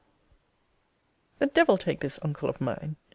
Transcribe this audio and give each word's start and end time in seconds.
The 1.37 1.45
devil 1.45 1.77
take 1.77 1.99
this 1.99 2.17
uncle 2.23 2.49
of 2.49 2.59
mine! 2.59 2.95